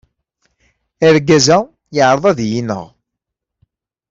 [1.07, 1.57] Argaz-a
[1.95, 2.85] yeɛreḍ ad iyi-ineɣ.